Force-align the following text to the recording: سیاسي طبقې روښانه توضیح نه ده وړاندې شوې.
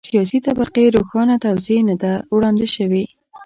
سیاسي 0.09 0.37
طبقې 0.47 0.85
روښانه 0.95 1.35
توضیح 1.45 1.79
نه 1.89 1.95
ده 2.01 2.13
وړاندې 2.35 2.67
شوې. 2.75 3.03